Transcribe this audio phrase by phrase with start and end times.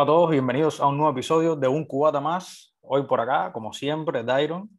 [0.00, 2.74] Hola a todos, bienvenidos a un nuevo episodio de Un Cubata Más.
[2.80, 4.70] Hoy por acá, como siempre, Dairon.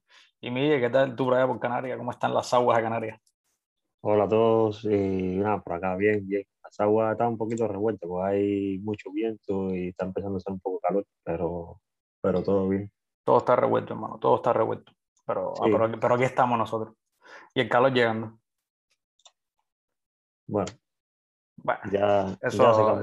[0.41, 1.95] Y Miguel, ¿qué tal tú por allá por Canarias?
[1.95, 3.21] ¿Cómo están las aguas de Canarias?
[4.01, 4.87] Hola a todos, y
[5.37, 6.43] nada, por acá bien, bien.
[6.63, 10.53] Las aguas están un poquito revueltas, porque hay mucho viento y está empezando a hacer
[10.53, 11.79] un poco calor, pero,
[12.19, 12.91] pero todo bien.
[13.23, 14.91] Todo está revuelto, hermano, todo está revuelto.
[15.27, 15.71] Pero, ah, Sí.
[15.71, 16.95] pero, pero aquí estamos nosotros.
[17.53, 18.39] Y el calor llegando.
[20.47, 20.71] Bueno,
[21.63, 22.37] Bueno, ya,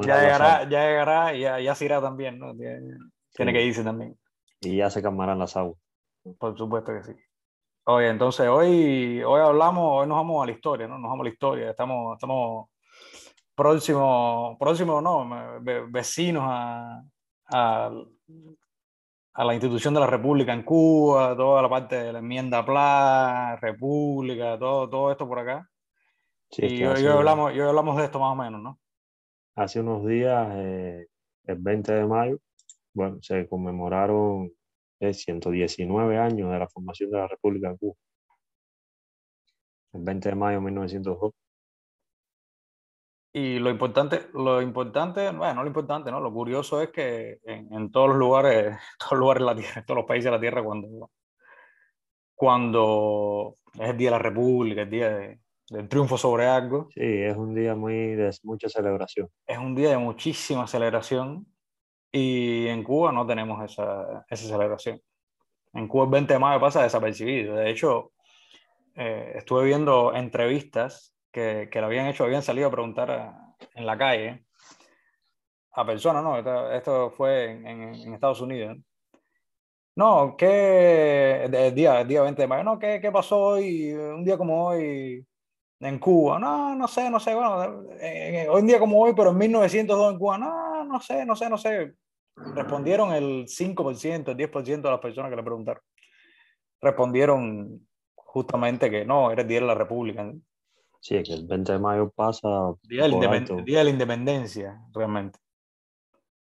[0.07, 2.55] ya eso llegará, ya llegará y ya, ya se irá también, ¿no?
[2.57, 4.19] Tiene, que irse también.
[4.61, 5.79] Y ya se calmarán las aguas.
[6.39, 7.13] Por supuesto que sí.
[7.85, 10.99] Oye, entonces hoy, hoy hablamos, hoy nos vamos a la historia, ¿no?
[10.99, 11.71] Nos vamos a la historia.
[11.71, 12.69] Estamos, estamos
[13.55, 15.29] próximos, próximos, no,
[15.63, 17.02] ve- vecinos a,
[17.52, 17.91] a,
[19.35, 23.57] a la institución de la República en Cuba, toda la parte de la enmienda PLA,
[23.61, 25.69] República, todo, todo esto por acá.
[26.51, 28.79] Sí, y hoy, hace, hablamos, hoy hablamos de esto más o menos, ¿no?
[29.54, 31.07] hace unos días, eh,
[31.45, 32.38] el 20 de mayo,
[32.95, 34.52] bueno, se conmemoraron
[35.01, 37.95] eh, 119 años de la formación de la República de Cuba.
[39.95, 41.32] El 20 de mayo de 1902.
[43.32, 46.21] Y lo importante, lo importante, bueno, no lo importante, ¿no?
[46.21, 49.80] Lo curioso es que en, en todos los lugares, todos los lugares de la Tierra,
[49.80, 51.10] en todos los países de la Tierra, cuando,
[52.35, 57.01] cuando es el Día de la República, el día de- del triunfo sobre algo, Sí,
[57.02, 59.29] es un día muy de mucha celebración.
[59.47, 61.47] es un día de muchísima celebración
[62.10, 65.00] y en Cuba no tenemos esa, esa celebración.
[65.75, 67.55] En Cuba el 20 de mayo pasa desapercibido.
[67.56, 68.12] De hecho,
[68.94, 73.84] eh, estuve viendo entrevistas que, que le habían hecho, habían salido a preguntar a- en
[73.87, 74.44] la calle
[75.72, 76.38] a personas, ¿no?
[76.38, 78.77] Esto, esto fue en, en- en Estados Unidos.
[78.77, 78.82] ¿no?
[79.97, 81.44] No, ¿qué?
[81.44, 83.93] El día, el día 20 de mayo, no, ¿qué, qué pasó hoy?
[83.93, 85.25] Un día como hoy
[85.81, 86.38] en Cuba.
[86.38, 87.34] No, no sé, no sé.
[87.34, 90.38] Bueno, eh, eh, hoy un día como hoy, pero en 1902 en Cuba.
[90.38, 91.94] No, no sé, no sé, no sé.
[92.54, 95.82] Respondieron el 5%, el 10% de las personas que le preguntaron.
[96.80, 100.32] Respondieron justamente que no, era el Día de la República.
[101.00, 102.48] Sí, es que el 20 de mayo pasa
[102.82, 103.64] Día de, independ-.
[103.64, 105.38] Día de la Independencia, realmente.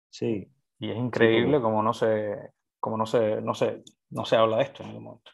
[0.10, 2.36] Sí, Y es increíble porque- como no se,
[2.80, 5.32] como no se, no se, no se habla de esto en ningún momento.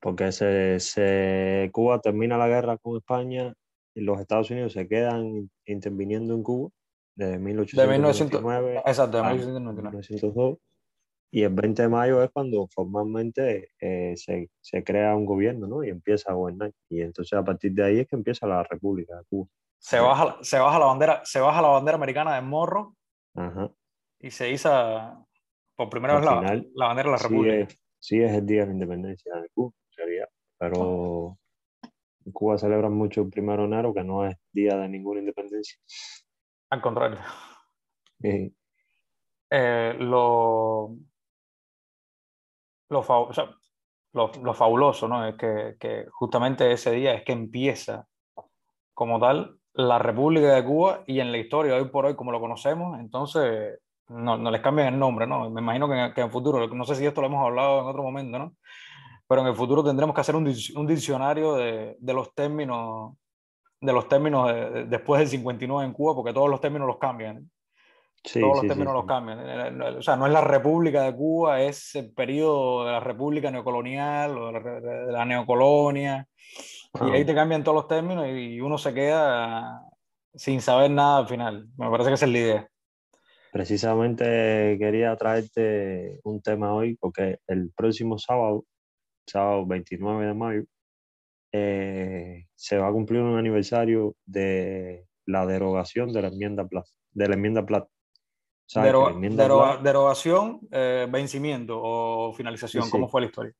[0.00, 3.54] Porque se, se- Cuba termina la guerra con España
[3.94, 6.70] y los Estados Unidos se quedan interviniendo en Cuba
[7.16, 9.90] desde De 1899 Exacto, de a 1899.
[9.98, 10.58] 1902
[11.30, 15.82] y el 20 de mayo es cuando formalmente eh, se, se crea un gobierno ¿no?
[15.84, 19.16] y empieza a gobernar y entonces a partir de ahí es que empieza la República
[19.16, 19.48] de Cuba.
[19.78, 22.94] Se baja, la- se baja la bandera, se baja la bandera americana del morro
[23.34, 23.70] Ajá.
[24.20, 25.24] y se iza
[25.76, 27.56] por primera Al vez la, final, la bandera de la República.
[27.56, 30.28] es, sí es el día de la independencia de Cuba, sería,
[30.58, 31.38] pero
[32.26, 35.78] en Cuba celebran mucho el primero de enero, que no es día de ninguna independencia.
[36.68, 37.18] Al contrario.
[39.50, 40.94] Eh, lo,
[42.90, 43.48] lo, fa- o sea,
[44.12, 45.26] lo, lo fabuloso, ¿no?
[45.26, 48.06] Es que, que justamente ese día es que empieza
[48.92, 52.40] como tal la República de Cuba y en la historia hoy por hoy como lo
[52.40, 53.78] conocemos, entonces
[54.08, 55.48] no, no les cambian el nombre, ¿no?
[55.50, 57.86] Me imagino que en, que en futuro, no sé si esto lo hemos hablado en
[57.86, 58.54] otro momento, ¿no?
[59.28, 63.14] Pero en el futuro tendremos que hacer un, un diccionario de, de los términos,
[63.80, 66.98] de los términos de- de- después del 59 en Cuba, porque todos los términos los
[66.98, 67.50] cambian.
[68.24, 69.08] sí, todos los sí, sí, términos los sí.
[69.08, 69.40] cambian.
[69.40, 73.00] Eh, no- O sea, no es la República de Cuba, es el periodo de la
[73.00, 76.26] República neocolonial o de la, de la neocolonia.
[77.00, 79.82] Y ahí Ah, te cambian todos los términos y uno se queda
[80.34, 81.68] sin saber nada al final.
[81.76, 82.68] Me parece que esa es la idea.
[83.54, 88.64] Precisamente quería traerte un tema hoy, porque el próximo sábado,
[89.28, 90.64] sábado 29 de mayo,
[91.52, 96.86] eh, se va a cumplir un aniversario de la derogación de la enmienda Platt.
[97.12, 97.88] De la enmienda Platt.
[98.66, 102.82] ¿Sabes que la Dero- enmienda deroga- Platt- derogación, eh, vencimiento o finalización.
[102.82, 102.92] Sí, sí.
[102.92, 103.52] ¿Cómo fue la historia?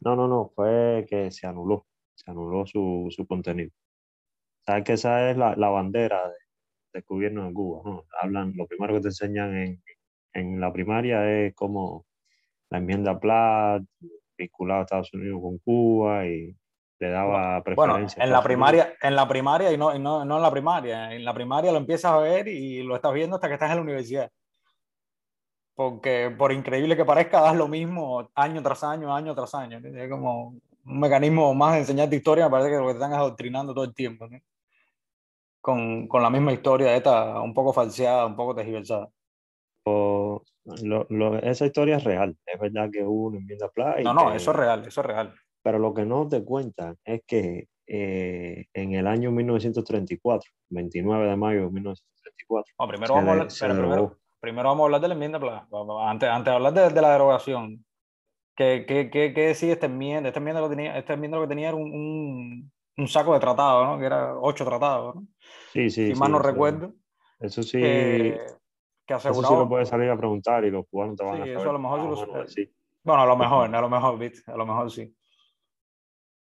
[0.00, 3.70] No, no, no, fue que se anuló, se anuló su, su contenido.
[4.64, 6.34] Sabes que esa es la, la bandera de-
[6.92, 8.04] del gobierno de Cuba, ¿no?
[8.20, 9.82] Hablan, lo primero que te enseñan en,
[10.32, 12.06] en la primaria es cómo
[12.70, 13.82] la enmienda Platt
[14.36, 16.56] vinculaba a Estados Unidos con Cuba y
[16.98, 20.24] le daba Bueno, preferencia a en la primaria, en la primaria y no, y no,
[20.24, 21.14] no en la primaria.
[21.14, 23.76] En la primaria lo empiezas a ver y lo estás viendo hasta que estás en
[23.76, 24.30] la universidad.
[25.74, 29.80] Porque por increíble que parezca, das lo mismo año tras año, año tras año.
[29.80, 29.88] ¿no?
[29.88, 30.48] Es como
[30.84, 33.84] un mecanismo más de enseñarte historia, me parece que lo que te están adoctrinando todo
[33.84, 34.28] el tiempo.
[34.28, 34.38] ¿no?
[35.60, 39.08] Con, con la misma historia esta, un poco falseada, un poco tergiversada.
[40.82, 44.14] Lo- lo- esa historia es real, es verdad que hubo una enmienda Platt y No,
[44.14, 45.34] no, que- eso es real, eso es real.
[45.62, 51.36] Pero lo que no te cuentan es que eh, en el año 1934, 29 de
[51.36, 52.74] mayo de 1934, 34.
[52.78, 55.40] No, primero, vamos a de- hablar, pero primero, primero vamos a hablar de la enmienda
[55.40, 55.66] Pla.
[55.70, 57.84] Vamos- Antes, antes de hablar de, de la derogación,
[58.56, 60.28] ¿qué, qué, qué, qué decía esta enmienda?
[60.28, 63.34] Esta enmienda lo que tenía, esta enmienda lo que tenía era un, un, un saco
[63.34, 63.98] de tratados, ¿no?
[63.98, 65.22] Que era ocho tratados, ¿no?
[65.72, 66.92] Sí, sí, si sí, mal no eso- recuerdo.
[67.38, 68.40] Eso sí, que,
[69.06, 69.58] que eso sí aseguraba.
[69.60, 71.78] lo puedes salir a preguntar y los cubanos te van Sí, a eso a lo
[71.78, 72.72] mejor más sí o lo- menos decir.
[73.02, 74.50] Bueno, a lo mejor, a lo mejor, ¿viste?
[74.52, 75.14] A lo mejor sí.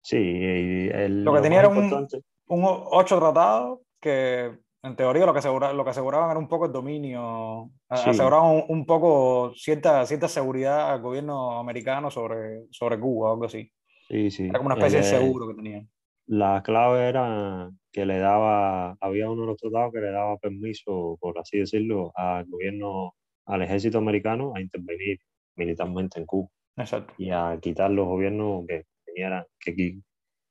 [0.02, 4.94] Sí, y el, Lo que lo tenía era un- importante- Un ocho tratados que en
[4.96, 8.10] teoría lo que, asegura, lo que aseguraban era un poco el dominio, Sí.
[8.10, 13.44] aseguraban un, un poco cierta, cierta seguridad al gobierno americano sobre, sobre Cuba o algo
[13.46, 13.70] así.
[14.08, 14.44] sí, sí.
[14.48, 15.90] Era como una especie de El- seguro que tenían.
[16.26, 21.16] La clave era que le daba, había uno de los tratados que le daba permiso,
[21.20, 23.14] por así decirlo, al gobierno,
[23.46, 25.18] al ejército americano a intervenir
[25.54, 27.14] militarmente en Cuba Exacto.
[27.16, 30.00] y a quitar los gobiernos que vinieran, que,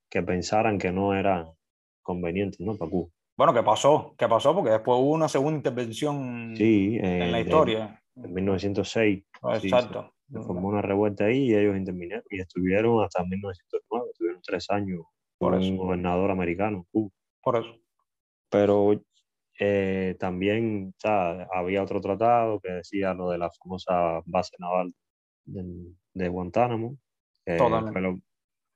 [0.09, 1.47] que pensaran que no eran
[2.01, 2.77] convenientes, ¿no?
[2.77, 3.09] Para Cuba.
[3.37, 4.15] Bueno, ¿qué pasó?
[4.17, 4.55] ¿Qué pasó?
[4.55, 8.01] Porque después hubo una segunda intervención Sí, en la eh, historia.
[8.15, 9.23] En 1906
[9.59, 10.13] sí, Exacto.
[10.31, 15.01] se formó una revuelta ahí y ellos intervinieron y estuvieron hasta 1909, estuvieron tres años
[15.37, 15.71] Por con eso.
[15.71, 17.09] un gobernador americano Cuba.
[17.41, 17.75] Por eso.
[18.49, 19.01] pero
[19.59, 24.93] eh, también o sea, había otro tratado que decía lo de la famosa base naval
[25.45, 26.97] del- de Guantánamo,
[27.45, 27.57] que
[27.91, 28.19] fue lo-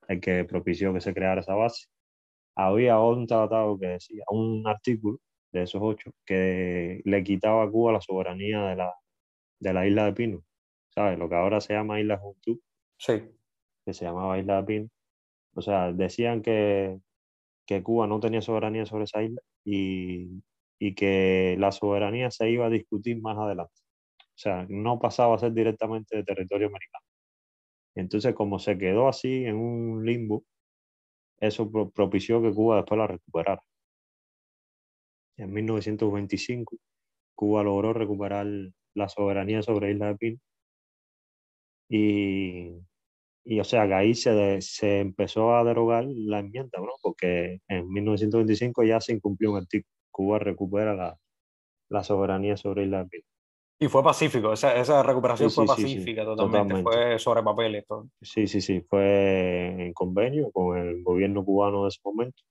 [0.08, 1.88] el que propició que se creara esa base.
[2.56, 5.20] Había un tratado que decía, un artículo
[5.52, 8.94] de esos ocho, que le quitaba a Cuba la soberanía de la,
[9.60, 10.44] de la isla de Pino,
[10.90, 11.18] ¿sabes?
[11.18, 12.60] Lo que ahora se llama Isla Juventud,
[12.98, 13.22] Sí.
[13.86, 14.90] que se llamaba Isla de Pino.
[15.60, 17.00] O sea, decían que,
[17.68, 20.44] que Cuba no tenía soberanía sobre esa isla y,
[20.80, 23.74] y que la soberanía se iba a discutir más adelante.
[24.20, 27.06] O sea, no pasaba a ser directamente de territorio americano.
[27.96, 30.46] Entonces, como se quedó así en un limbo,
[31.40, 33.64] eso pro- propició que Cuba después la recuperara.
[35.38, 36.78] En 1925,
[37.36, 38.46] Cuba logró recuperar
[38.96, 40.40] la soberanía sobre Isla de Pino
[41.90, 42.80] y,
[43.52, 46.92] y o sea, que ahí se, de- se empezó a derogar la enmienda, ¿no?
[47.02, 49.92] Porque en 1925 ya se incumplió un artículo.
[50.12, 51.18] Cuba recupera la,
[51.90, 53.08] la soberanía sobre Isla.
[53.80, 56.58] Y fue pacífico, esa, esa recuperación Sí, fue sí, sí, sí, pacífica totalmente.
[56.74, 56.84] totalmente.
[56.92, 57.86] fue sobre papeles.
[57.88, 58.10] Todo.
[58.22, 62.44] Sí, sí, sí, fue en convenio con el gobierno cubano de ese momento,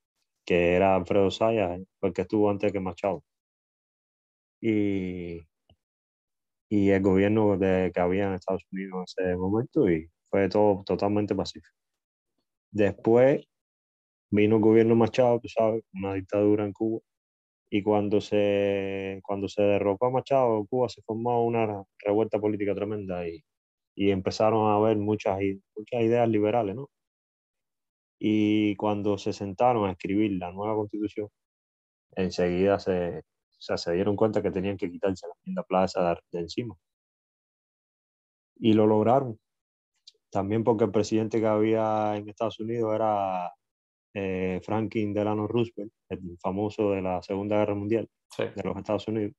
[0.45, 3.23] que era Alfredo Sayas, el que estuvo antes que Machado.
[4.61, 5.43] Y,
[6.69, 10.83] y el gobierno de, que había en Estados Unidos en ese momento, y fue todo
[10.85, 11.75] totalmente pacífico.
[12.71, 13.47] Después
[14.31, 17.01] vino el gobierno Machado, tú sabes, una dictadura en Cuba,
[17.71, 23.29] y cuando se, cuando se derrocó a Machado, Cuba se formó una revuelta política tremenda
[23.29, 23.45] y,
[23.95, 25.39] y empezaron a haber muchas,
[25.77, 26.89] muchas ideas liberales, ¿no?
[28.21, 31.29] Y cuando se sentaron a escribir la nueva constitución,
[32.17, 36.21] enseguida se, o sea, se dieron cuenta que tenían que quitarse la enmienda plaza de,
[36.33, 36.77] de encima.
[38.57, 39.39] Y lo lograron.
[40.31, 43.53] También porque el presidente que había en Estados Unidos era
[44.15, 48.45] eh, Franklin Delano Roosevelt, el famoso de la Segunda Guerra Mundial Sí.
[48.55, 49.33] de los Estados Unidos,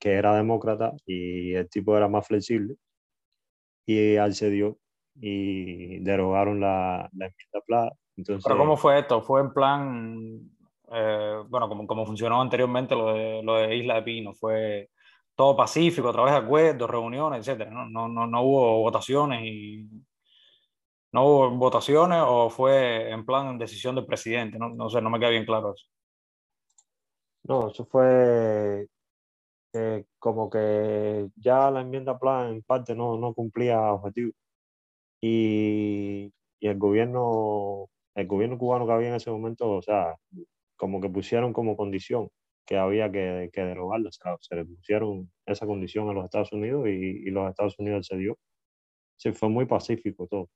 [0.00, 2.74] que era demócrata y el tipo era más flexible,
[3.86, 4.78] y accedió
[5.14, 7.96] y derogaron la, la enmienda Plaza.
[8.16, 9.22] Entonces, Pero ¿cómo fue esto?
[9.22, 10.40] ¿Fue en plan,
[10.92, 14.34] eh, bueno, como, como funcionó anteriormente lo de, lo de Isla de Pino?
[14.34, 14.90] ¿Fue
[15.36, 17.70] todo pacífico, a través de acuerdos, reuniones, etcétera?
[17.70, 17.88] ¿no?
[17.88, 19.86] No, no, no hubo votaciones y...
[21.12, 24.58] ¿No hubo votaciones o fue en plan decisión del presidente?
[24.58, 25.86] No, no sé, no me queda bien claro eso.
[27.44, 28.86] no, eso fue
[29.74, 34.34] eh, como que ya la enmienda Plaza en parte no, no cumplía objetivos.
[35.20, 40.16] Y, y el gobierno, el gobierno cubano que había en ese momento, o sea,
[40.76, 42.30] como que pusieron como condición
[42.66, 44.10] que había que, que derogarla.
[44.40, 46.90] Se le pusieron esa condición a los Estados Unidos y,
[47.28, 48.38] y los Estados Unidos accedió.
[49.16, 50.48] Sí, fue muy pacífico todo.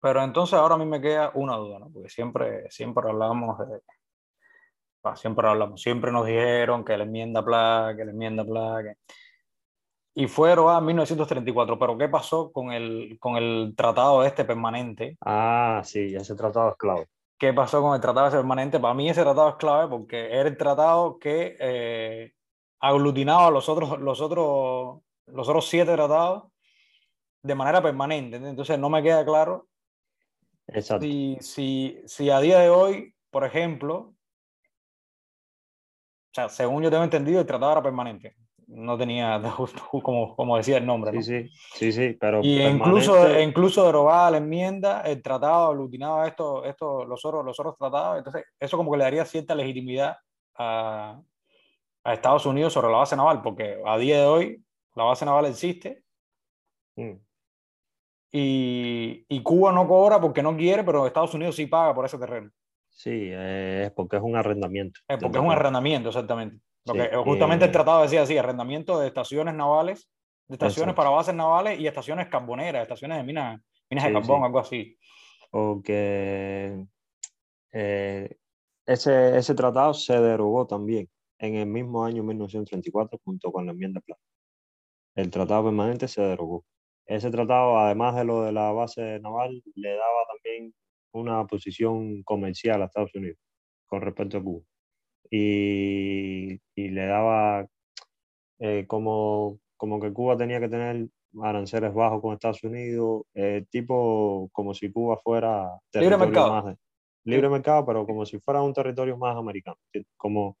[0.00, 1.90] Pero entonces ahora a mí me queda una duda, ¿no?
[1.92, 3.80] Porque siempre, siempre hablamos de...
[5.04, 8.94] ah, siempre hablamos, siempre nos dijeron que la enmienda Pla, que la enmienda Pla, que...
[10.14, 15.16] Y fue erogada en 1934, pero ¿qué pasó con el, con el tratado este permanente?
[15.20, 17.06] Ah, sí, ese tratado es clave.
[17.38, 18.80] ¿Qué pasó con el tratado ese permanente?
[18.80, 22.32] Para mí ese tratado es clave porque era el tratado que eh,
[22.80, 26.44] aglutinaba los otros, los, otros, los otros siete tratados
[27.42, 28.36] de manera permanente.
[28.36, 29.69] Entonces no me queda claro
[30.72, 31.04] Exacto.
[31.04, 34.14] si, si, si a día de hoy, por ejemplo,
[36.30, 38.36] o sea, según yo tengo entendido, el tratado era permanente.
[38.68, 39.42] no tenía,
[40.02, 41.12] como, como decía el nombre.
[41.12, 41.22] ¿no?
[41.22, 46.64] Sí, sí, sí, sí, pero y incluso, incluso derogaba la enmienda, el tratado aglutinaba esto,
[46.64, 50.16] esto, los, otros, los otros tratados, entonces eso como que le daría cierta legitimidad
[50.56, 51.20] a,
[52.04, 55.46] a Estados Unidos sobre la base naval, porque a día de hoy la base naval
[55.46, 56.04] existe.
[56.96, 57.14] Mm.
[58.32, 62.16] Y, y, Cuba no cobra porque no quiere, pero Estados Unidos sí paga por ese
[62.16, 62.50] terreno.
[62.88, 65.00] Sí, es porque es un arrendamiento.
[65.08, 66.60] Es porque es un arrendamiento, exactamente.
[66.84, 70.08] Porque justamente el tratado decía así, arrendamiento de estaciones navales,
[70.48, 74.58] de estaciones para bases navales y estaciones carboneras, estaciones de minas, minas de carbón, algo
[74.60, 74.96] así.
[75.50, 76.84] O que
[77.72, 78.36] eh,
[78.86, 81.08] ese, ese tratado se derogó también
[81.38, 84.20] en el mismo año 1934 junto con la enmienda Plata.
[85.14, 86.64] El tratado permanente se derogó.
[87.06, 90.74] Ese tratado, además de lo de la base naval, le daba también
[91.12, 93.38] una posición comercial a Estados Unidos
[93.86, 94.62] con respecto a Cuba.
[95.30, 97.66] Y, y le daba
[98.58, 101.08] eh, como, como que Cuba tenía que tener
[101.42, 106.62] aranceles bajos con Estados Unidos, eh, tipo como si Cuba fuera libre mercado.
[106.62, 106.76] Más
[107.24, 109.76] libre mercado, pero como si fuera un territorio más americano,
[110.16, 110.56] como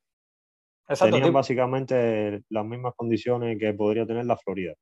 [0.98, 4.74] Tenían básicamente las mismas condiciones que podría tener la Florida.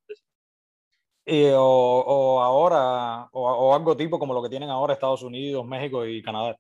[1.30, 5.66] Y, o, o, ahora, o, o, algo tipo como lo que tienen ahora Estados Unidos,
[5.66, 6.56] México y Canadá.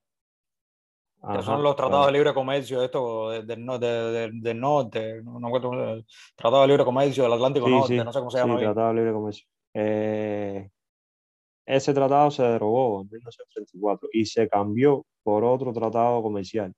[1.34, 6.04] que son los tratados de libre comercio, esto del, del, del norte, no, no el
[6.36, 8.58] Tratado de Libre Comercio del Atlántico Norte, no sé cómo se llama.
[8.58, 9.46] Sí, Tratado de Libre Comercio.
[9.72, 10.70] Eh,
[11.64, 16.74] ese tratado se derogó en 1934 y se cambió por otro tratado comercial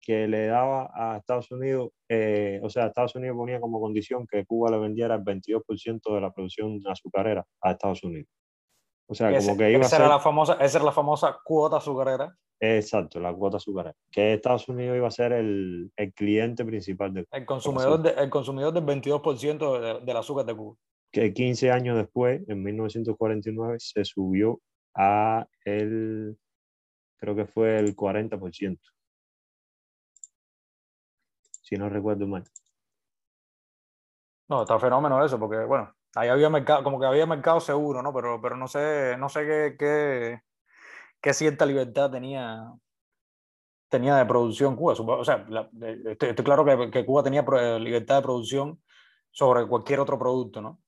[0.00, 4.44] que le daba a Estados Unidos, eh, o sea, Estados Unidos ponía como condición que
[4.44, 8.28] Cuba le vendiera el 22% de la producción azucarera a Estados Unidos.
[9.08, 10.00] O sea, como que iba a ser...
[10.00, 12.36] Era la famosa, esa era la famosa cuota azucarera.
[12.60, 13.94] Exacto, la cuota azucarera.
[14.10, 18.30] Que Estados Unidos iba a ser el, el cliente principal del el consumidor, de, el
[18.30, 20.76] consumidor del 22% de, del azúcar de Cuba.
[21.12, 24.60] Que 15 años después, en 1949, se subió
[24.94, 26.36] a el,
[27.18, 28.78] creo que fue el 40%
[31.66, 32.44] si no recuerdo mal.
[34.48, 38.14] No, está fenómeno eso, porque bueno, ahí había mercado, como que había mercado seguro, ¿no?
[38.14, 40.40] Pero, pero no sé, no sé qué, qué,
[41.20, 42.72] qué cierta libertad tenía,
[43.88, 44.94] tenía de producción Cuba.
[44.96, 45.44] O sea,
[46.04, 47.42] estoy, claro que, que, Cuba tenía
[47.80, 48.80] libertad de producción
[49.32, 50.80] sobre cualquier otro producto, ¿no?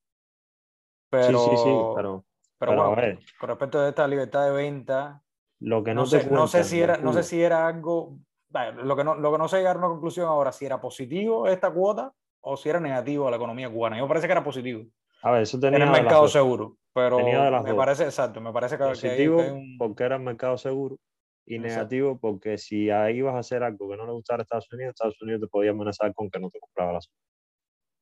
[1.09, 2.23] Pero, sí, sí, sí, pero,
[2.57, 5.21] pero, bueno, con respecto a esta libertad de venta,
[5.59, 8.17] lo que no, sé, no sé si era, no sé si era algo
[8.51, 11.47] lo que, no, lo que no sé llegar a una conclusión ahora, si era positivo
[11.47, 13.97] esta cuota o si era negativo a la economía cubana.
[13.97, 14.85] Yo me parece que era positivo.
[15.21, 18.83] A ver, eso tenía en el mercado seguro, pero me parece exacto, me parece que
[18.85, 19.43] positivo
[19.77, 20.97] porque era el mercado seguro
[21.45, 24.71] y negativo porque si ahí ibas a hacer algo que no le gustara a Estados
[24.71, 26.99] Unidos, Estados Unidos te podía amenazar con que no te compraba la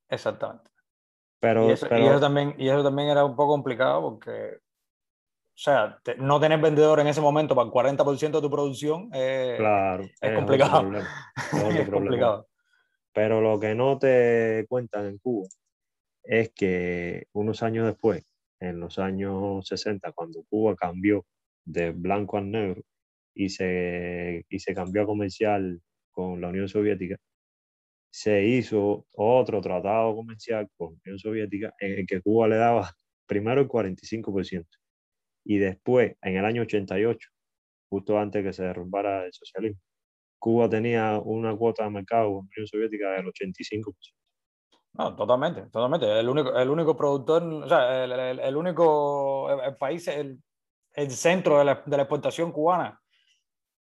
[0.10, 0.70] Exactamente.
[1.40, 2.04] Pero, y, eso, pero...
[2.04, 4.60] Y, eso también, y eso también era un poco complicado porque
[5.58, 9.56] o sea, no tener vendedor en ese momento para el 40% de tu producción eh,
[9.58, 10.92] claro, es, complicado.
[11.80, 12.48] es, complicado.
[13.12, 15.48] Pero lo que no te cuentan en Cuba
[16.22, 18.24] es que unos años después,
[18.60, 21.26] en los años 60, cuando Cuba cambió
[21.66, 22.84] de blanco a negro
[23.34, 27.18] y se, y se cambió a comercial con la Unión Soviética,
[28.12, 32.92] se hizo otro tratado comercial con la Unión Soviética en el que Cuba le daba
[33.26, 34.68] primero el 45%
[35.50, 37.30] y después, en el año 88,
[37.90, 39.80] justo antes que se derrumbara el socialismo,
[40.38, 43.96] Cuba tenía una cuota de mercado con la Unión Soviética del 85%.
[44.96, 46.20] No, totalmente, totalmente.
[46.20, 50.38] El único, el único productor, o sea, el, el, único el país, el,
[50.94, 53.00] el centro de la, de la, exportación cubana,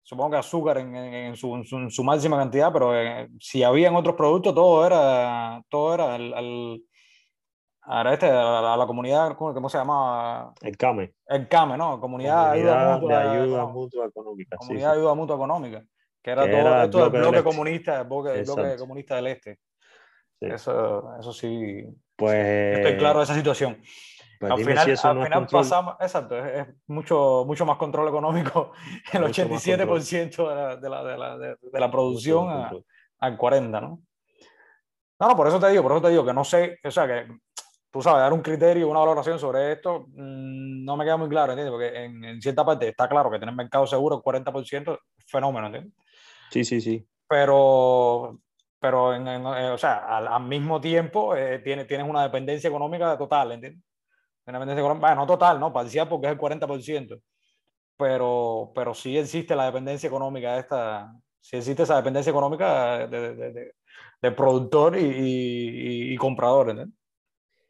[0.03, 4.17] supongo que azúcar en, en, su, en su, máxima cantidad, pero eh, si había otros
[4.17, 6.83] productos, todo era, todo era al,
[7.85, 10.55] Ahora este, a la, comunidad, ¿cómo, se llama?
[10.61, 11.15] El CAME.
[11.27, 12.01] El CAME, ¿no?
[12.01, 14.57] Comunidad, ayuda mutua, de ayuda mutua económica.
[14.57, 15.85] Comunidad de ayuda mutua económica.
[16.23, 19.59] Que era todo esto del bloque, comunista, el bloque, comunista del Este.
[20.41, 21.85] Eso, eso sí.
[22.15, 22.79] Pues.
[22.79, 23.83] Estoy claro de esa situación.
[24.39, 28.73] Pues al final, al final pasamos, exacto, es, mucho, mucho más control económico,
[29.13, 32.49] el 87% de la, de, la, de, la, de la producción
[33.21, 34.03] al 40%, ¿no?
[35.21, 37.07] No, no, por eso te digo, por eso te digo que no sé, o sea,
[37.07, 37.29] que
[37.93, 41.53] tú sabes, dar un criterio, una valoración sobre esto, mm, no me queda muy claro,
[41.53, 41.71] ¿entiendes?
[41.71, 45.93] Porque en, cierta parte está claro que tener mercado seguro, el 40%, fenómeno, ¿entiendes?
[46.51, 47.07] Sí, sí, sí.
[47.29, 48.39] Pero,
[48.81, 53.53] pero en, eh, o sea, al, mismo tiempo eh, tienes, tienes una dependencia económica total,
[53.53, 53.85] ¿entiendes?
[54.47, 55.73] Una dependencia económica, bueno, no total, ¿no?
[55.73, 57.21] Parcial porque es el 40%,
[57.99, 63.75] pero, pero sí existe la dependencia económica esta, sí existe esa dependencia económica de, de,
[64.23, 66.71] de productor y, y, y comprador.
[66.71, 67.02] ¿entendés?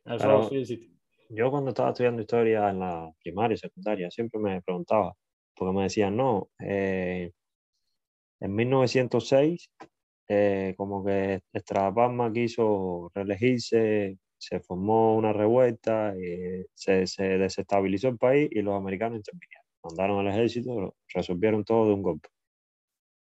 [0.04, 0.90] Existe.
[1.28, 5.14] Yo cuando estaba estudiando historia en la primaria y secundaria siempre me preguntaba,
[5.54, 7.32] porque me decían, no, eh,
[8.40, 9.70] en 1906
[10.28, 11.92] eh, como que Estrada
[12.32, 19.18] quiso reelegirse, se formó una revuelta, eh, se, se desestabilizó el país y los americanos
[19.18, 19.64] intervinieron.
[19.84, 22.28] Mandaron al ejército, resolvieron todo de un golpe.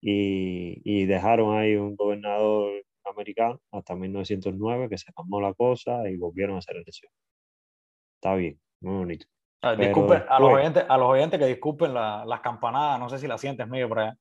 [0.01, 6.17] Y, y dejaron ahí un gobernador americano hasta 1909 que se calmó la cosa y
[6.17, 7.15] volvieron a hacer elecciones.
[8.17, 9.27] Está bien, muy bonito.
[9.63, 13.19] Ah, disculpen, a los oyentes, a los oyentes que disculpen la- las campanadas, no sé
[13.19, 14.17] si las sientes medio por allá.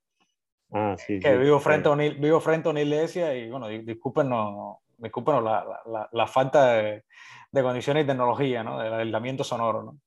[0.71, 3.49] Ah, sí, que sí, vivo frente, a una, i- vivo frente a una iglesia y
[3.49, 7.03] bueno, di- discúlpenos, discúlpenos la, la- la- la falta de,
[7.51, 8.79] de condiciones y tecnología, ¿no?
[8.79, 9.97] Del aislamiento sonoro, ¿no?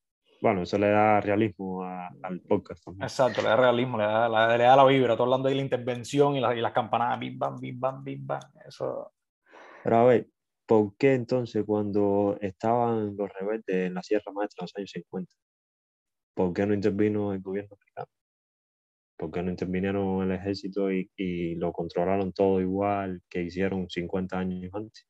[0.40, 3.04] Bueno, eso le da realismo a- al podcast también.
[3.04, 5.12] Exacto, le da realismo, le da, la- le da la vibra.
[5.14, 8.26] Estoy hablando de la intervención y, la- y las campanadas, bim, bam, bim, bam, bim,
[8.26, 8.40] bam.
[8.66, 9.12] Eso.
[9.82, 10.28] Pero a ver,
[10.66, 15.32] ¿por qué entonces cuando estaban los rebeldes en la Sierra Maestra en los años 50,
[16.34, 18.08] ¿por qué no intervino el gobierno americano?
[19.18, 24.38] ¿Por qué no intervinieron el ejército y, y lo controlaron todo igual que hicieron 50
[24.38, 25.06] años antes?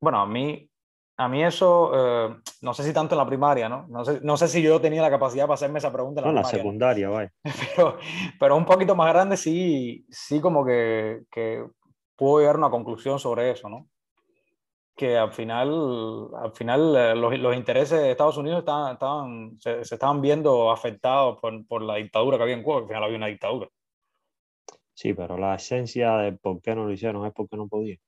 [0.00, 0.70] Bueno, a mí,
[1.16, 3.86] a mí eso, eh, no sé si tanto en la primaria, ¿no?
[3.88, 6.32] No sé, no sé si yo tenía la capacidad para hacerme esa pregunta en No,
[6.32, 6.58] la la primaria.
[6.58, 6.58] ¿no?
[6.58, 7.32] secundaria, vaya.
[7.76, 7.98] pero,
[8.40, 11.64] pero un poquito más grande sí, sí como que, que
[12.16, 13.88] puedo llegar a una conclusión sobre eso, ¿no?
[14.96, 19.84] Que al final, al final eh, los, los intereses de Estados Unidos estaban, estaban, se,
[19.84, 23.04] se estaban viendo afectados por, por la dictadura que había en Cuba, que al final
[23.04, 23.68] había una dictadura.
[24.94, 27.98] Sí, pero la esencia de por qué no lo hicieron es porque no podían.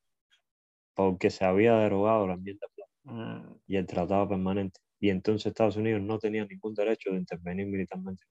[0.94, 2.66] Porque se había derogado la enmienda
[3.04, 4.80] Mm, y el tratado permanente.
[5.00, 8.24] Y entonces Estados Unidos no tenía ningún derecho de intervenir militarmente.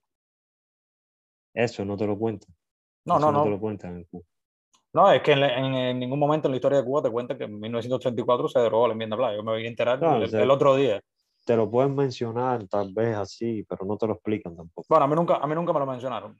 [1.52, 2.54] Eso no te lo cuentan.
[3.04, 3.50] No, Eso no, no.
[3.50, 4.24] lo cuentan en Cuba.
[4.92, 7.36] No, es que en, en- en ningún momento en la historia de Cuba te cuenta
[7.36, 9.34] que en 1934 se derogó la enmienda Blas.
[9.36, 11.00] Yo me voy a enterar No, el, o sea, el otro día.
[11.44, 14.86] Te lo pueden mencionar tal vez así, pero no te lo explican tampoco.
[14.88, 16.38] Bueno, a mí nunca, a mí nunca me lo mencionaron.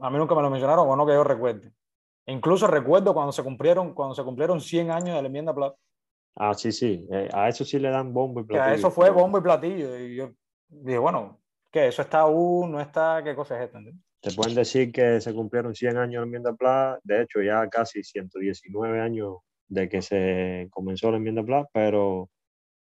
[0.00, 1.72] A mí nunca me lo mencionaron, o no que yo recuerde.
[2.26, 5.74] Incluso recuerdo cuando se cumplieron, cuando se cumplieron 100 años de la enmienda Platt,
[6.40, 7.06] Ah, sí, sí.
[7.10, 8.74] eh, a eso sí le dan bombo y que a platillo.
[8.76, 9.98] eso fue bombo y platillo.
[9.98, 10.30] Y yo
[10.68, 11.40] dije, bueno,
[11.72, 11.88] ¿qué?
[11.88, 12.70] ¿Eso está aún?
[12.72, 13.22] ¿No está?
[13.24, 13.80] ¿Qué cosa es esta?
[14.20, 17.00] Te pueden decir que se cumplieron 100 años de enmienda Platt.
[17.02, 22.30] De hecho, ya casi 119 años de que se comenzó la enmienda Platt, pero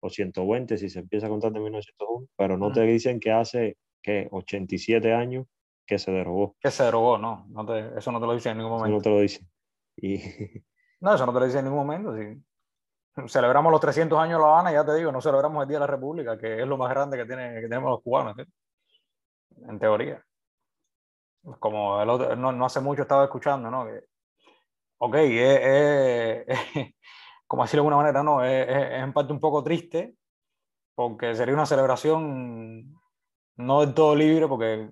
[0.00, 2.88] o 120 si se empieza a contar de 1901, pero no te Ujú.
[2.90, 5.46] dicen que hace que 87 años
[5.86, 6.54] que se derogó.
[6.60, 7.46] Que se derogó, no.
[7.48, 9.02] no te- eso no te lo dicen en ningún Eso no momento.
[9.04, 9.48] te lo dicen.
[9.96, 10.18] Y
[11.00, 12.14] No, eso no te lo dicen en ningún momento.
[12.16, 12.42] sí.
[13.28, 15.80] Celebramos los 300 años de La Habana, ya te digo, no celebramos el Día de
[15.80, 18.54] la República, que es lo más grande que, tiene, que tenemos los cubanos, ¿entiendes?
[19.68, 20.24] en teoría.
[21.60, 23.86] Como el otro, no, no hace mucho estaba escuchando, ¿no?
[23.86, 24.00] Que,
[24.98, 25.60] ok, es,
[26.48, 26.94] es- es-
[27.48, 30.16] como decirlo de alguna manera, no, es- es en parte un poco triste,
[30.94, 32.94] porque sería una celebración
[33.56, 34.90] no del todo libre, porque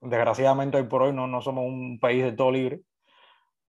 [0.00, 2.82] desgraciadamente hoy por hoy no, no somos un país del todo libre,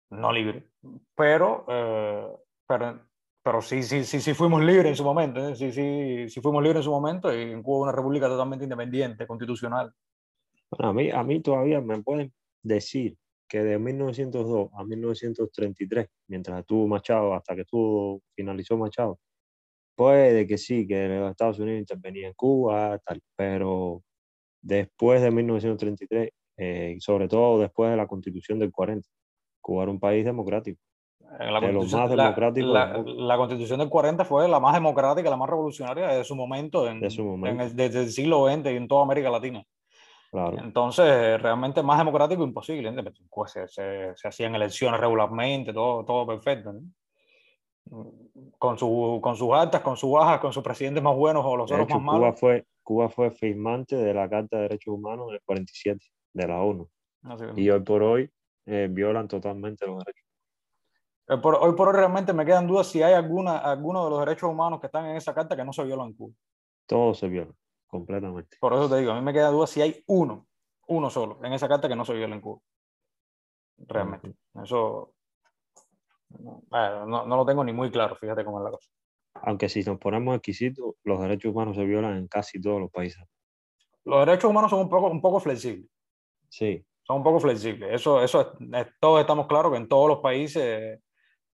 [0.10, 0.70] no libre,
[1.16, 2.28] pero, eh,
[2.68, 3.08] pero,
[3.44, 5.56] pero sí, sí, sí, sí fuimos libres en su momento, ¿eh?
[5.56, 9.28] sí, sí, sí fuimos libres en su momento y en Cuba una república totalmente independiente,
[9.28, 9.94] constitucional.
[10.72, 16.62] Bueno, a mí, a mí todavía me pueden decir que de 1902 a 1933, mientras
[16.62, 19.20] estuvo Machado, hasta que estuvo, finalizó Machado,
[19.96, 24.04] puede que sí, que los Estados Unidos intervenían en Cuba, tal, pero
[24.62, 29.08] después de 1933, eh, sobre todo después de la Constitución del 40,
[29.62, 30.80] Cuba era un país democrático.
[31.40, 33.24] En la De los más la- democráticos la, del mundo.
[33.26, 37.00] la constitución del 40 fue la más democrática, la más revolucionaria de su momento, en,
[37.00, 37.64] De su en momento.
[37.64, 39.64] el- desde el siglo XX y en toda América Latina.
[40.32, 40.58] Claro.
[40.60, 42.90] Entonces, realmente más democrático imposible.
[42.90, 43.20] ¿entiendes?
[43.30, 46.74] Pues se, se- se hacían elecciones regularmente, todo, todo perfecto.
[46.74, 46.82] ¿no?
[48.58, 51.70] Con, su, con sus altas, con sus bajas, con sus presidentes más buenos o los
[51.70, 52.40] De otros hecho, más Cuba malos.
[52.40, 56.00] fue, Cuba fue firmante de la Carta de Derechos Humanos en el 47
[56.34, 56.88] de la ONU.
[57.24, 57.46] Así.
[57.58, 58.30] Y hoy por hoy
[58.66, 60.24] eh, violan totalmente los derechos.
[61.30, 64.20] Eh, por- hoy por hoy realmente me quedan dudas si hay alguna, alguno de los
[64.20, 66.34] derechos humanos que están en esa carta que no se violan en Cuba.
[66.86, 67.54] Todo se viola,
[67.88, 68.58] completamente.
[68.60, 70.48] Por eso te digo, a mí me queda duda si hay uno,
[70.88, 72.60] uno solo, en esa carta que no se viola en Cuba.
[73.78, 74.36] Realmente.
[74.64, 75.14] Eso
[76.40, 78.90] no, bueno, no, no lo tengo ni muy claro, fíjate cómo es la cosa.
[79.36, 83.24] Aunque si nos ponemos exquisitos, los derechos humanos se violan en casi todos los países.
[84.06, 85.90] Los derechos humanos son un poco, un poco flexibles.
[86.50, 87.94] Sí, Son un poco flexibles.
[87.94, 91.02] Eso, eso es- es- todos estamos claros que en todos los países,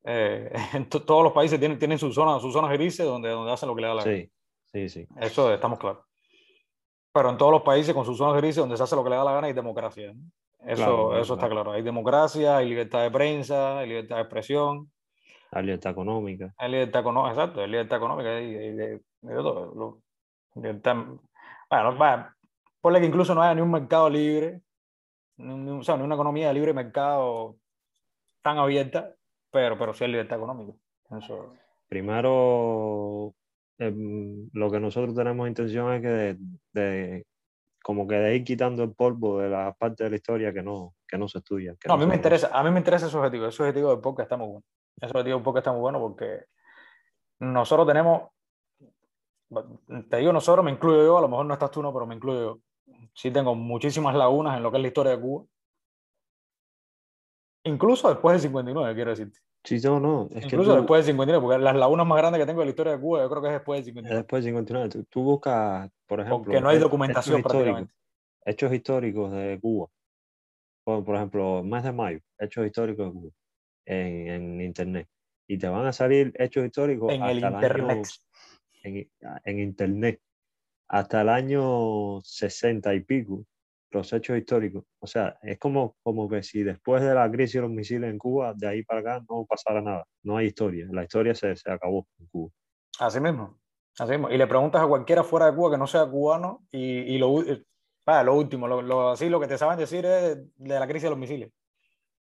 [0.04, 3.52] eh, en to- todos los países tienen, tienen sus zonas, sus zonas grises donde, donde
[3.52, 4.16] hacen lo que le da la gana.
[4.16, 4.30] sí,
[4.72, 5.06] sí, sí.
[5.20, 6.04] Eso estamos claros.
[7.12, 9.16] Pero en todos los países con sus zonas grises donde se hace lo que le
[9.16, 10.12] da la gana hay democracia.
[10.14, 10.20] ¿no?
[10.60, 11.62] Eso, Claro, claro, eso está claro.
[11.64, 11.72] claro.
[11.76, 14.90] Hay democracia, hay libertad de prensa, hay libertad de expresión.
[15.50, 16.52] La libertad económica.
[16.58, 18.88] Hay libertad económica, exacto, hay libertad económica y, y de,
[19.22, 19.74] de todo.
[19.74, 20.02] Lo-
[20.60, 20.96] libertad-
[21.70, 22.34] bueno, va,
[22.80, 24.60] ponle que incluso no haya ni un mercado libre,
[25.38, 27.56] ni un- o sea, ni una economía de libre mercado
[28.42, 29.14] tan abierta,
[29.50, 30.72] pero, pero sí hay libertad económica.
[31.18, 31.54] Eso,
[31.88, 33.34] Primero,
[33.78, 36.36] em, lo que nosotros tenemos intención es que de,
[36.72, 37.26] de-
[37.82, 40.94] como que de ir quitando el polvo de la parte de la historia que no,
[41.06, 41.74] que no se estudia.
[41.80, 43.46] que No, a no mí me interesa, a mí me interesa ese objetivo.
[43.46, 44.64] Ese objetivo del podcast está muy bueno.
[45.00, 46.40] Ese objetivo del podcast está muy bueno porque
[47.40, 48.22] nosotros tenemos,
[50.10, 52.14] te digo nosotros, me incluyo yo, a lo mejor no estás tú, no, pero me
[52.16, 52.94] incluyo yo.
[53.14, 55.44] Sí tengo muchísimas lagunas en lo que es la historia de Cuba.
[57.64, 59.38] Incluso después del 59, quiero decirte.
[59.64, 62.40] Sí, no, no, es que Incluso tú- después del 59, porque las lagunas más grandes
[62.40, 64.16] que tengo de la historia de Cuba, yo creo que es después del es 59.
[64.16, 64.88] después de 59.
[64.88, 67.94] Tú, tú buscas, por ejemplo, Porque no hay documentación hechos históricos, prácticamente.
[68.46, 69.88] hechos históricos de Cuba.
[70.84, 73.32] Por, por ejemplo, mes de mayo, hechos históricos de Cuba
[73.86, 75.08] en, en internet.
[75.46, 77.96] Y te van a salir hechos históricos En el hasta internet.
[77.96, 78.02] año
[78.84, 79.10] en,
[79.44, 80.20] en internet
[80.88, 83.44] hasta el año 60 y pico,
[83.90, 84.84] los hechos históricos.
[85.00, 88.18] O sea, es como, como que si después de la crisis de los misiles en
[88.18, 90.04] Cuba, de ahí para acá no pasara nada.
[90.22, 90.86] No hay historia.
[90.90, 92.50] La historia se, se acabó en Cuba.
[93.00, 93.58] Así mismo.
[93.98, 94.30] Así mismo.
[94.30, 97.32] Y le preguntas a cualquiera fuera de Cuba que no sea cubano y, y lo,
[98.06, 101.04] vaya, lo último, lo, lo- así lo que te saben decir es de la crisis
[101.04, 101.50] de los misiles.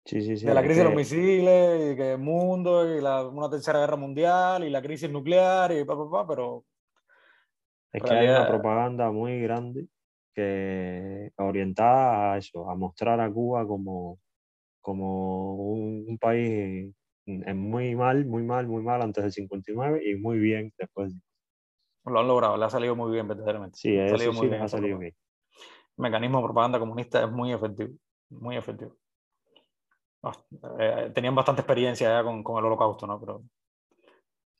[0.05, 0.47] Sí, sí, sí.
[0.47, 3.79] de la crisis de los que- misiles, y que el mundo, y la, una tercera
[3.79, 6.65] guerra mundial, y la crisis nuclear, y pa, pa, pa, pero
[7.93, 9.87] Es que hay una realidad- propaganda muy grande
[10.35, 14.19] que orientada a eso, a mostrar a Cuba como,
[14.81, 16.95] como un, un país
[17.27, 21.15] en muy mal, muy mal, muy mal antes del 59 y muy bien después.
[22.05, 23.79] lo han logrado, le ha salido muy bien, verdaderamente.
[23.79, 25.15] Sí, ha salido sí muy les ha salido bien.
[25.97, 27.95] El mecanismo de propaganda comunista es muy efectivo,
[28.31, 28.97] muy efectivo.
[30.79, 33.21] Eh, tenían bastante experiencia ya con, con el holocausto, ¿no?
[33.21, 33.43] Pero,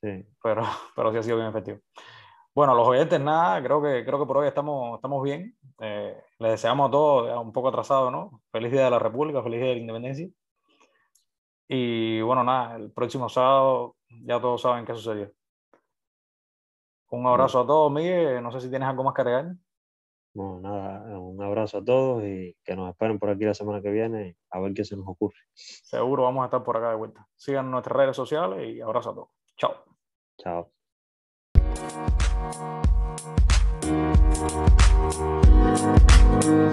[0.03, 0.27] Sí.
[0.43, 0.63] pero,
[0.97, 1.79] pero sí ha sido bien efectivo.
[2.55, 5.57] Bueno, los oyentes, nada, creo que, creo que por hoy estamos, estamos bien.
[5.81, 8.43] Eh, les deseamos a todos, un poco atrasado, ¿no?
[8.51, 10.29] Feliz Día de la República, feliz Día de la Independencia.
[11.69, 15.33] Y bueno, nada, el próximo sábado ya todos saben qué sucedió.
[17.11, 18.43] Un abrazo a todos, Miguel.
[18.43, 19.55] No sé si tienes algo más que agregar.
[20.35, 23.91] Bueno, nada, un abrazo a todos y que nos esperen por aquí la semana que
[23.91, 25.37] viene a ver qué se nos ocurre.
[25.55, 27.27] Seguro vamos a estar por acá de vuelta.
[27.37, 29.29] Sigan nuestras redes sociales y abrazo a todos.
[29.57, 29.75] Chao.
[30.39, 30.73] Chao.
[34.43, 34.57] Thank
[36.47, 36.72] you.